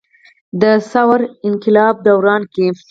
د 0.61 0.63
ثور 0.91 1.19
انقلاب 1.49 1.95
دوران 2.07 2.41
کښې 2.53 2.67